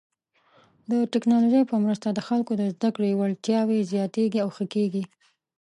د 0.91 0.93
ټکنالوژۍ 1.13 1.63
په 1.71 1.75
مرسته 1.83 2.07
د 2.11 2.19
خلکو 2.27 2.51
د 2.57 2.61
زده 2.73 2.89
کړې 2.95 3.11
وړتیاوې 3.19 3.87
زیاتېږي 3.91 4.39
او 4.41 4.49
ښه 4.55 4.65
کیږي. 4.73 5.03